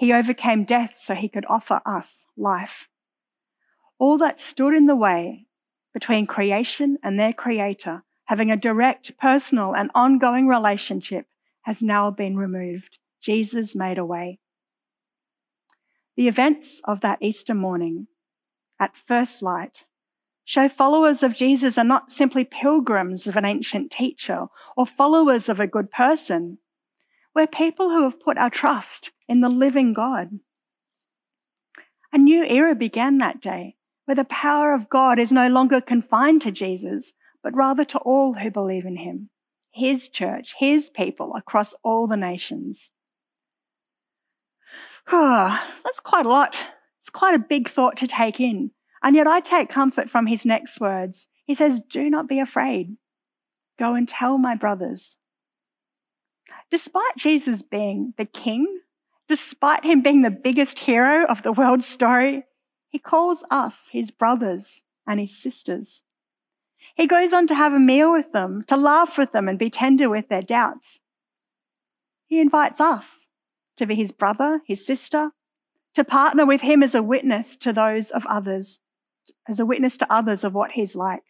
He 0.00 0.14
overcame 0.14 0.64
death 0.64 0.94
so 0.94 1.14
he 1.14 1.28
could 1.28 1.44
offer 1.46 1.82
us 1.84 2.26
life. 2.34 2.88
All 3.98 4.16
that 4.16 4.40
stood 4.40 4.72
in 4.72 4.86
the 4.86 4.96
way 4.96 5.44
between 5.92 6.26
creation 6.26 6.96
and 7.02 7.20
their 7.20 7.34
creator, 7.34 8.02
having 8.24 8.50
a 8.50 8.56
direct, 8.56 9.18
personal, 9.18 9.76
and 9.76 9.90
ongoing 9.94 10.46
relationship, 10.46 11.26
has 11.64 11.82
now 11.82 12.10
been 12.10 12.38
removed. 12.38 12.96
Jesus 13.20 13.76
made 13.76 13.98
a 13.98 14.04
way. 14.06 14.38
The 16.16 16.28
events 16.28 16.80
of 16.84 17.02
that 17.02 17.18
Easter 17.20 17.54
morning, 17.54 18.06
at 18.80 18.96
first 18.96 19.42
light, 19.42 19.84
show 20.46 20.66
followers 20.66 21.22
of 21.22 21.34
Jesus 21.34 21.76
are 21.76 21.84
not 21.84 22.10
simply 22.10 22.44
pilgrims 22.44 23.26
of 23.26 23.36
an 23.36 23.44
ancient 23.44 23.90
teacher 23.90 24.46
or 24.78 24.86
followers 24.86 25.50
of 25.50 25.60
a 25.60 25.66
good 25.66 25.90
person. 25.90 26.56
We're 27.34 27.46
people 27.46 27.90
who 27.90 28.04
have 28.04 28.20
put 28.20 28.38
our 28.38 28.50
trust 28.50 29.12
in 29.28 29.40
the 29.40 29.48
living 29.48 29.92
God. 29.92 30.40
A 32.12 32.18
new 32.18 32.42
era 32.44 32.74
began 32.74 33.18
that 33.18 33.40
day, 33.40 33.76
where 34.04 34.16
the 34.16 34.24
power 34.24 34.74
of 34.74 34.88
God 34.88 35.18
is 35.18 35.32
no 35.32 35.48
longer 35.48 35.80
confined 35.80 36.42
to 36.42 36.50
Jesus, 36.50 37.12
but 37.42 37.54
rather 37.54 37.84
to 37.84 37.98
all 37.98 38.34
who 38.34 38.50
believe 38.50 38.84
in 38.84 38.96
him, 38.96 39.30
his 39.70 40.08
church, 40.08 40.54
his 40.58 40.90
people 40.90 41.34
across 41.36 41.74
all 41.84 42.08
the 42.08 42.16
nations. 42.16 42.90
That's 45.10 46.00
quite 46.00 46.26
a 46.26 46.28
lot. 46.30 46.56
It's 47.00 47.10
quite 47.10 47.34
a 47.34 47.38
big 47.38 47.68
thought 47.68 47.96
to 47.98 48.06
take 48.06 48.40
in. 48.40 48.72
And 49.02 49.16
yet 49.16 49.26
I 49.26 49.40
take 49.40 49.68
comfort 49.68 50.10
from 50.10 50.26
his 50.26 50.44
next 50.44 50.80
words. 50.80 51.28
He 51.46 51.54
says, 51.54 51.80
Do 51.80 52.10
not 52.10 52.28
be 52.28 52.38
afraid. 52.38 52.96
Go 53.78 53.94
and 53.94 54.06
tell 54.06 54.36
my 54.36 54.54
brothers. 54.54 55.16
Despite 56.70 57.16
Jesus 57.16 57.62
being 57.62 58.14
the 58.16 58.24
king, 58.24 58.80
despite 59.28 59.84
him 59.84 60.02
being 60.02 60.22
the 60.22 60.30
biggest 60.30 60.80
hero 60.80 61.24
of 61.26 61.42
the 61.42 61.52
world's 61.52 61.86
story, 61.86 62.44
he 62.88 62.98
calls 62.98 63.44
us 63.50 63.88
his 63.92 64.10
brothers 64.10 64.82
and 65.06 65.20
his 65.20 65.36
sisters. 65.36 66.02
He 66.94 67.06
goes 67.06 67.32
on 67.32 67.46
to 67.48 67.54
have 67.54 67.72
a 67.72 67.78
meal 67.78 68.12
with 68.12 68.32
them, 68.32 68.64
to 68.66 68.76
laugh 68.76 69.18
with 69.18 69.32
them 69.32 69.48
and 69.48 69.58
be 69.58 69.70
tender 69.70 70.08
with 70.08 70.28
their 70.28 70.42
doubts. 70.42 71.00
He 72.26 72.40
invites 72.40 72.80
us 72.80 73.28
to 73.76 73.86
be 73.86 73.94
his 73.94 74.12
brother, 74.12 74.62
his 74.66 74.84
sister, 74.84 75.30
to 75.94 76.04
partner 76.04 76.46
with 76.46 76.60
him 76.60 76.82
as 76.82 76.94
a 76.94 77.02
witness 77.02 77.56
to 77.58 77.72
those 77.72 78.10
of 78.10 78.26
others, 78.26 78.80
as 79.48 79.58
a 79.60 79.66
witness 79.66 79.96
to 79.98 80.12
others 80.12 80.44
of 80.44 80.54
what 80.54 80.72
he's 80.72 80.94
like. 80.94 81.22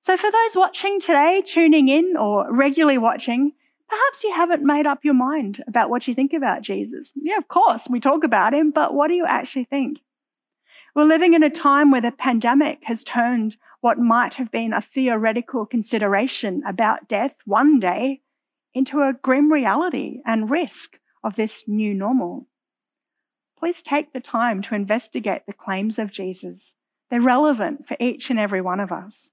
So, 0.00 0.16
for 0.16 0.30
those 0.30 0.56
watching 0.56 1.00
today, 1.00 1.42
tuning 1.44 1.88
in 1.88 2.16
or 2.16 2.52
regularly 2.52 2.98
watching, 2.98 3.52
perhaps 3.92 4.24
you 4.24 4.32
haven't 4.32 4.64
made 4.64 4.86
up 4.86 5.04
your 5.04 5.12
mind 5.12 5.62
about 5.68 5.90
what 5.90 6.08
you 6.08 6.14
think 6.14 6.32
about 6.32 6.62
Jesus. 6.62 7.12
Yeah, 7.14 7.36
of 7.36 7.48
course, 7.48 7.88
we 7.90 8.00
talk 8.00 8.24
about 8.24 8.54
him, 8.54 8.70
but 8.70 8.94
what 8.94 9.08
do 9.08 9.14
you 9.14 9.26
actually 9.26 9.64
think? 9.64 9.98
We're 10.94 11.04
living 11.04 11.34
in 11.34 11.42
a 11.42 11.50
time 11.50 11.90
where 11.90 12.00
the 12.00 12.10
pandemic 12.10 12.78
has 12.84 13.04
turned 13.04 13.58
what 13.82 13.98
might 13.98 14.34
have 14.34 14.50
been 14.50 14.72
a 14.72 14.80
theoretical 14.80 15.66
consideration 15.66 16.62
about 16.66 17.06
death 17.06 17.34
one 17.44 17.80
day 17.80 18.22
into 18.72 19.02
a 19.02 19.12
grim 19.12 19.52
reality 19.52 20.22
and 20.24 20.50
risk 20.50 20.98
of 21.22 21.36
this 21.36 21.64
new 21.66 21.92
normal. 21.92 22.46
Please 23.58 23.82
take 23.82 24.14
the 24.14 24.20
time 24.20 24.62
to 24.62 24.74
investigate 24.74 25.42
the 25.46 25.52
claims 25.52 25.98
of 25.98 26.10
Jesus. 26.10 26.76
They're 27.10 27.20
relevant 27.20 27.86
for 27.86 27.98
each 28.00 28.30
and 28.30 28.38
every 28.38 28.62
one 28.62 28.80
of 28.80 28.90
us. 28.90 29.32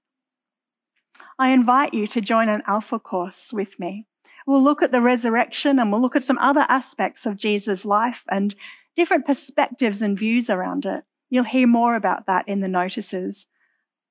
I 1.38 1.50
invite 1.52 1.94
you 1.94 2.06
to 2.08 2.20
join 2.20 2.50
an 2.50 2.62
Alpha 2.66 2.98
course 2.98 3.54
with 3.54 3.80
me. 3.80 4.06
We'll 4.46 4.62
look 4.62 4.82
at 4.82 4.92
the 4.92 5.02
resurrection 5.02 5.78
and 5.78 5.92
we'll 5.92 6.00
look 6.00 6.16
at 6.16 6.22
some 6.22 6.38
other 6.38 6.66
aspects 6.68 7.26
of 7.26 7.36
Jesus' 7.36 7.84
life 7.84 8.24
and 8.30 8.54
different 8.96 9.26
perspectives 9.26 10.02
and 10.02 10.18
views 10.18 10.50
around 10.50 10.86
it. 10.86 11.04
You'll 11.28 11.44
hear 11.44 11.66
more 11.66 11.94
about 11.94 12.26
that 12.26 12.48
in 12.48 12.60
the 12.60 12.68
notices. 12.68 13.46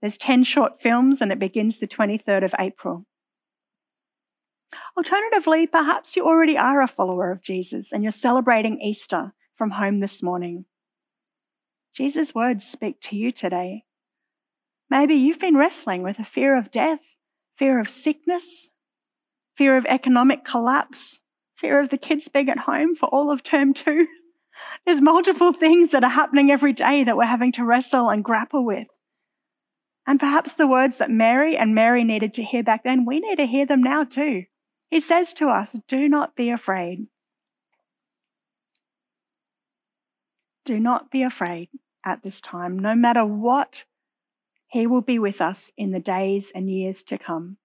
There's 0.01 0.17
10 0.17 0.43
short 0.43 0.81
films 0.81 1.21
and 1.21 1.31
it 1.31 1.39
begins 1.39 1.79
the 1.79 1.87
23rd 1.87 2.45
of 2.45 2.55
April. 2.59 3.05
Alternatively, 4.95 5.67
perhaps 5.67 6.15
you 6.15 6.25
already 6.25 6.57
are 6.57 6.81
a 6.81 6.87
follower 6.87 7.31
of 7.31 7.41
Jesus 7.41 7.91
and 7.91 8.03
you're 8.03 8.11
celebrating 8.11 8.79
Easter 8.81 9.33
from 9.55 9.71
home 9.71 9.99
this 9.99 10.23
morning. 10.23 10.65
Jesus' 11.93 12.35
words 12.35 12.65
speak 12.65 13.01
to 13.01 13.15
you 13.15 13.31
today. 13.31 13.83
Maybe 14.89 15.15
you've 15.15 15.39
been 15.39 15.57
wrestling 15.57 16.01
with 16.03 16.19
a 16.19 16.23
fear 16.23 16.57
of 16.57 16.71
death, 16.71 17.03
fear 17.57 17.79
of 17.79 17.89
sickness, 17.89 18.71
fear 19.59 19.75
of 19.75 19.85
economic 19.87 20.45
collapse, 20.45 21.19
fear 21.57 21.81
of 21.81 21.89
the 21.89 21.97
kids 21.97 22.29
being 22.29 22.47
at 22.47 22.59
home 22.59 22.95
for 22.95 23.07
all 23.07 23.29
of 23.29 23.43
term 23.43 23.73
two. 23.73 24.07
There's 24.85 25.01
multiple 25.01 25.51
things 25.51 25.91
that 25.91 26.03
are 26.05 26.09
happening 26.09 26.49
every 26.49 26.71
day 26.71 27.03
that 27.03 27.17
we're 27.17 27.25
having 27.25 27.51
to 27.53 27.65
wrestle 27.65 28.09
and 28.09 28.23
grapple 28.23 28.65
with. 28.65 28.87
And 30.07 30.17
perhaps 30.17 30.53
the 30.53 30.65
words 30.65 30.97
that 30.99 31.11
Mary 31.11 31.57
and 31.57 31.75
Mary 31.75 32.05
needed 32.05 32.35
to 32.35 32.43
hear 32.43 32.63
back 32.63 32.85
then, 32.85 33.03
we 33.05 33.19
need 33.19 33.35
to 33.35 33.45
hear 33.45 33.65
them 33.65 33.83
now 33.83 34.05
too. 34.05 34.45
He 34.89 35.01
says 35.01 35.33
to 35.35 35.49
us, 35.49 35.77
Do 35.89 36.07
not 36.07 36.37
be 36.37 36.51
afraid. 36.51 37.07
Do 40.63 40.79
not 40.79 41.11
be 41.11 41.23
afraid 41.23 41.67
at 42.05 42.23
this 42.23 42.39
time, 42.39 42.79
no 42.79 42.95
matter 42.95 43.25
what, 43.25 43.83
He 44.69 44.87
will 44.87 45.01
be 45.01 45.19
with 45.19 45.41
us 45.41 45.73
in 45.77 45.91
the 45.91 45.99
days 45.99 46.49
and 46.55 46.69
years 46.69 47.03
to 47.03 47.17
come. 47.17 47.57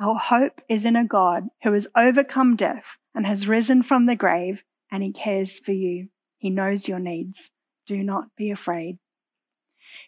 Our 0.00 0.16
hope 0.18 0.60
is 0.68 0.84
in 0.84 0.96
a 0.96 1.04
God 1.04 1.48
who 1.62 1.72
has 1.72 1.86
overcome 1.96 2.56
death 2.56 2.98
and 3.14 3.26
has 3.26 3.46
risen 3.46 3.82
from 3.82 4.06
the 4.06 4.16
grave, 4.16 4.64
and 4.90 5.02
He 5.02 5.12
cares 5.12 5.58
for 5.58 5.72
you. 5.72 6.08
He 6.38 6.48
knows 6.48 6.88
your 6.88 6.98
needs. 6.98 7.50
Do 7.86 8.02
not 8.02 8.34
be 8.36 8.50
afraid. 8.50 8.98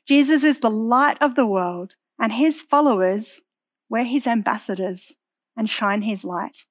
Jesus 0.07 0.45
is 0.45 0.61
the 0.61 0.71
light 0.71 1.19
of 1.21 1.35
the 1.35 1.47
world, 1.47 1.95
and 2.19 2.33
His 2.33 2.63
followers, 2.63 3.43
we're 3.91 4.05
His 4.05 4.27
ambassadors 4.27 5.17
and 5.57 5.69
shine 5.69 6.03
his 6.03 6.25
light. 6.25 6.65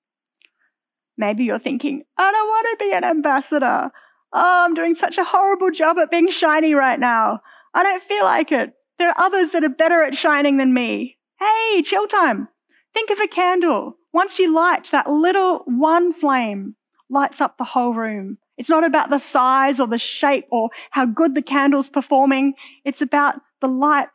Maybe 1.17 1.43
you're 1.43 1.59
thinking, 1.59 2.03
I 2.17 2.31
don't 2.31 2.47
want 2.47 2.67
to 2.79 2.85
be 2.85 2.93
an 2.93 3.03
ambassador. 3.03 3.91
Oh, 4.33 4.63
I'm 4.65 4.73
doing 4.73 4.95
such 4.95 5.17
a 5.17 5.23
horrible 5.23 5.71
job 5.71 5.99
at 5.99 6.09
being 6.09 6.29
shiny 6.29 6.73
right 6.73 6.99
now. 6.99 7.41
I 7.73 7.83
don't 7.83 8.01
feel 8.01 8.23
like 8.23 8.51
it. 8.51 8.73
There 8.97 9.09
are 9.09 9.25
others 9.25 9.51
that 9.51 9.63
are 9.63 9.69
better 9.69 10.01
at 10.03 10.15
shining 10.15 10.57
than 10.57 10.73
me. 10.73 11.17
Hey, 11.39 11.81
chill 11.83 12.07
time. 12.07 12.47
Think 12.93 13.09
of 13.09 13.19
a 13.19 13.27
candle. 13.27 13.97
Once 14.13 14.39
you 14.39 14.53
light 14.53 14.89
that 14.91 15.09
little 15.09 15.59
one 15.65 16.13
flame, 16.13 16.75
lights 17.09 17.41
up 17.41 17.57
the 17.57 17.63
whole 17.63 17.93
room. 17.93 18.37
It's 18.57 18.69
not 18.69 18.83
about 18.83 19.09
the 19.09 19.17
size 19.17 19.79
or 19.79 19.87
the 19.87 19.97
shape 19.97 20.45
or 20.51 20.69
how 20.91 21.05
good 21.05 21.35
the 21.35 21.41
candle's 21.41 21.89
performing. 21.89 22.53
It's 22.85 23.01
about 23.01 23.39
the 23.59 23.67
light 23.67 24.09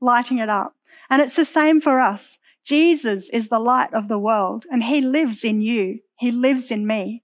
lighting 0.00 0.38
it 0.38 0.48
up. 0.48 0.74
And 1.10 1.22
it's 1.22 1.36
the 1.36 1.44
same 1.44 1.80
for 1.80 2.00
us. 2.00 2.38
Jesus 2.64 3.30
is 3.30 3.48
the 3.48 3.58
light 3.58 3.92
of 3.94 4.08
the 4.08 4.18
world 4.18 4.66
and 4.70 4.84
he 4.84 5.00
lives 5.00 5.42
in 5.42 5.60
you. 5.62 6.00
He 6.18 6.30
lives 6.30 6.70
in 6.70 6.86
me. 6.86 7.22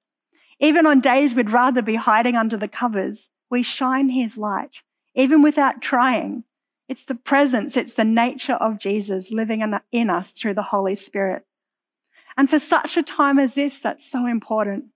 Even 0.59 0.87
on 0.87 1.01
days 1.01 1.35
we'd 1.35 1.51
rather 1.51 1.83
be 1.83 1.97
hiding 1.97 2.37
under 2.37 2.57
the 2.57 2.69
covers, 2.69 3.31
we 3.51 3.63
shine 3.63 4.09
his 4.09 4.39
light, 4.39 4.83
even 5.15 5.43
without 5.43 5.83
trying. 5.83 6.45
It's 6.89 7.05
the 7.05 7.15
presence, 7.15 7.77
it's 7.77 7.95
the 7.95 8.05
nature 8.05 8.55
of 8.55 8.79
Jesus 8.79 9.31
living 9.31 9.63
in 9.93 10.11
us 10.11 10.31
through 10.31 10.55
the 10.55 10.63
Holy 10.63 10.95
Spirit. 10.95 11.45
And 12.37 12.51
for 12.51 12.59
such 12.59 12.97
a 12.97 13.03
time 13.03 13.39
as 13.39 13.55
this, 13.55 13.81
that's 13.81 14.11
so 14.11 14.27
important. 14.27 14.87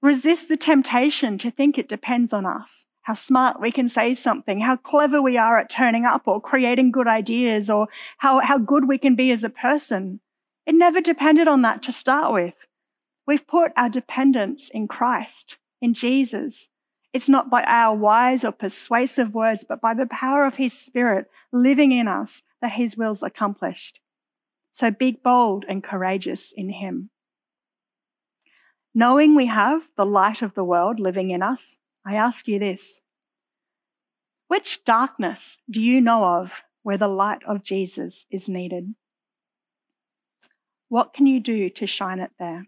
Resist 0.00 0.48
the 0.48 0.56
temptation 0.56 1.38
to 1.38 1.50
think 1.50 1.76
it 1.76 1.88
depends 1.88 2.32
on 2.32 2.46
us 2.46 2.86
how 3.04 3.14
smart 3.14 3.60
we 3.60 3.70
can 3.70 3.88
say 3.88 4.14
something, 4.14 4.60
how 4.60 4.76
clever 4.76 5.20
we 5.20 5.36
are 5.36 5.58
at 5.58 5.68
turning 5.68 6.06
up 6.06 6.22
or 6.26 6.40
creating 6.40 6.90
good 6.90 7.06
ideas, 7.06 7.68
or 7.68 7.86
how, 8.18 8.40
how 8.40 8.56
good 8.56 8.88
we 8.88 8.96
can 8.96 9.14
be 9.14 9.30
as 9.30 9.44
a 9.44 9.50
person. 9.50 10.20
It 10.66 10.74
never 10.74 11.02
depended 11.02 11.46
on 11.46 11.60
that 11.62 11.82
to 11.82 11.92
start 11.92 12.32
with. 12.32 12.54
We've 13.26 13.46
put 13.46 13.72
our 13.76 13.90
dependence 13.90 14.70
in 14.70 14.88
Christ, 14.88 15.58
in 15.82 15.92
Jesus. 15.92 16.70
It's 17.14 17.28
not 17.28 17.48
by 17.48 17.62
our 17.62 17.96
wise 17.96 18.44
or 18.44 18.50
persuasive 18.50 19.32
words, 19.32 19.64
but 19.66 19.80
by 19.80 19.94
the 19.94 20.06
power 20.06 20.44
of 20.46 20.56
His 20.56 20.76
Spirit 20.76 21.30
living 21.52 21.92
in 21.92 22.08
us 22.08 22.42
that 22.60 22.72
His 22.72 22.96
will's 22.96 23.22
accomplished. 23.22 24.00
So 24.72 24.90
be 24.90 25.12
bold 25.12 25.64
and 25.68 25.82
courageous 25.82 26.52
in 26.54 26.70
Him. 26.70 27.10
Knowing 28.92 29.36
we 29.36 29.46
have 29.46 29.88
the 29.96 30.04
light 30.04 30.42
of 30.42 30.54
the 30.54 30.64
world 30.64 30.98
living 30.98 31.30
in 31.30 31.40
us, 31.40 31.78
I 32.04 32.16
ask 32.16 32.48
you 32.48 32.58
this 32.58 33.00
Which 34.48 34.84
darkness 34.84 35.58
do 35.70 35.80
you 35.80 36.00
know 36.00 36.24
of 36.24 36.64
where 36.82 36.98
the 36.98 37.08
light 37.08 37.44
of 37.46 37.62
Jesus 37.62 38.26
is 38.28 38.48
needed? 38.48 38.92
What 40.88 41.14
can 41.14 41.26
you 41.26 41.38
do 41.38 41.70
to 41.70 41.86
shine 41.86 42.18
it 42.18 42.32
there? 42.40 42.66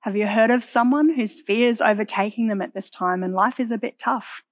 Have 0.00 0.16
you 0.16 0.26
heard 0.26 0.50
of 0.50 0.64
someone 0.64 1.12
whose 1.14 1.42
fear 1.42 1.68
is 1.68 1.82
overtaking 1.82 2.48
them 2.48 2.62
at 2.62 2.72
this 2.72 2.88
time 2.88 3.22
and 3.22 3.34
life 3.34 3.60
is 3.60 3.70
a 3.70 3.78
bit 3.78 3.98
tough? 3.98 4.42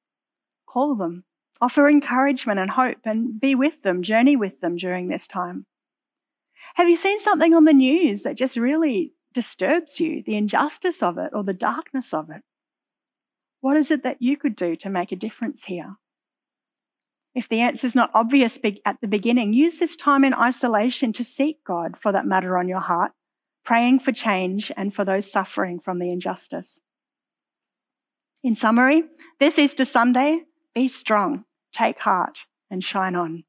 Call 0.66 0.94
them, 0.94 1.24
offer 1.60 1.88
encouragement 1.88 2.60
and 2.60 2.70
hope, 2.70 2.98
and 3.04 3.40
be 3.40 3.54
with 3.54 3.82
them, 3.82 4.02
journey 4.02 4.36
with 4.36 4.60
them 4.60 4.76
during 4.76 5.08
this 5.08 5.26
time. 5.26 5.64
Have 6.74 6.88
you 6.88 6.96
seen 6.96 7.18
something 7.18 7.54
on 7.54 7.64
the 7.64 7.72
news 7.72 8.24
that 8.24 8.36
just 8.36 8.58
really 8.58 9.14
disturbs 9.32 9.98
you, 9.98 10.22
the 10.22 10.36
injustice 10.36 11.02
of 11.02 11.16
it 11.16 11.30
or 11.32 11.42
the 11.42 11.54
darkness 11.54 12.12
of 12.12 12.28
it? 12.28 12.42
What 13.60 13.78
is 13.78 13.90
it 13.90 14.02
that 14.02 14.20
you 14.20 14.36
could 14.36 14.54
do 14.54 14.76
to 14.76 14.90
make 14.90 15.12
a 15.12 15.16
difference 15.16 15.64
here? 15.64 15.96
If 17.34 17.48
the 17.48 17.60
answer 17.60 17.86
is 17.86 17.94
not 17.94 18.10
obvious 18.12 18.58
at 18.84 19.00
the 19.00 19.08
beginning, 19.08 19.54
use 19.54 19.78
this 19.78 19.96
time 19.96 20.24
in 20.24 20.34
isolation 20.34 21.12
to 21.14 21.24
seek 21.24 21.64
God 21.64 21.96
for 21.98 22.12
that 22.12 22.26
matter 22.26 22.58
on 22.58 22.68
your 22.68 22.80
heart, 22.80 23.12
praying 23.68 23.98
for 23.98 24.12
change 24.12 24.72
and 24.78 24.94
for 24.94 25.04
those 25.04 25.30
suffering 25.30 25.78
from 25.78 25.98
the 25.98 26.08
injustice. 26.08 26.80
In 28.42 28.56
summary, 28.56 29.02
this 29.40 29.58
Easter 29.58 29.84
Sunday, 29.84 30.44
be 30.74 30.88
strong, 30.88 31.44
take 31.70 31.98
heart, 31.98 32.46
and 32.70 32.82
shine 32.82 33.14
on. 33.14 33.44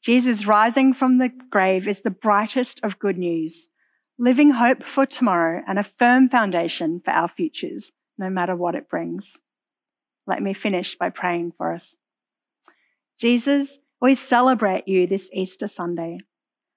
Jesus 0.00 0.46
rising 0.46 0.94
from 0.94 1.18
the 1.18 1.28
grave 1.50 1.88
is 1.88 2.02
the 2.02 2.10
brightest 2.10 2.78
of 2.84 3.00
good 3.00 3.18
news 3.18 3.68
living 4.16 4.50
hope 4.50 4.84
for 4.84 5.06
tomorrow 5.06 5.60
and 5.66 5.76
a 5.76 5.82
firm 5.82 6.28
foundation 6.28 7.00
for 7.04 7.10
our 7.10 7.26
futures, 7.26 7.90
no 8.16 8.30
matter 8.30 8.54
what 8.54 8.76
it 8.76 8.88
brings. 8.88 9.40
Let 10.24 10.40
me 10.40 10.52
finish 10.52 10.96
by 10.96 11.10
praying 11.10 11.54
for 11.58 11.72
us. 11.72 11.96
Jesus, 13.18 13.80
we 14.00 14.14
celebrate 14.14 14.86
you 14.86 15.08
this 15.08 15.28
Easter 15.32 15.66
Sunday. 15.66 16.20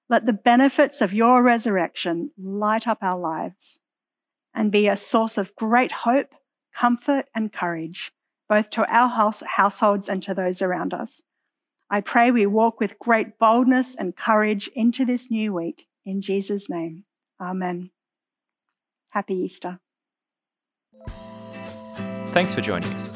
Let 0.08 0.26
the 0.26 0.32
benefits 0.32 1.00
of 1.00 1.12
your 1.12 1.42
resurrection 1.42 2.30
light 2.38 2.86
up 2.86 2.98
our 3.02 3.18
lives 3.18 3.80
and 4.54 4.70
be 4.70 4.88
a 4.88 4.96
source 4.96 5.36
of 5.36 5.54
great 5.56 5.92
hope, 5.92 6.32
comfort, 6.74 7.26
and 7.34 7.52
courage, 7.52 8.12
both 8.48 8.70
to 8.70 8.86
our 8.86 9.08
house, 9.08 9.42
households 9.46 10.08
and 10.08 10.22
to 10.22 10.34
those 10.34 10.62
around 10.62 10.94
us. 10.94 11.22
I 11.90 12.00
pray 12.00 12.30
we 12.30 12.46
walk 12.46 12.80
with 12.80 12.98
great 12.98 13.38
boldness 13.38 13.96
and 13.96 14.16
courage 14.16 14.68
into 14.74 15.04
this 15.04 15.30
new 15.30 15.52
week. 15.52 15.86
In 16.04 16.20
Jesus' 16.20 16.68
name. 16.68 17.04
Amen. 17.40 17.90
Happy 19.10 19.34
Easter. 19.34 19.80
Thanks 22.28 22.54
for 22.54 22.60
joining 22.60 22.92
us. 22.92 23.15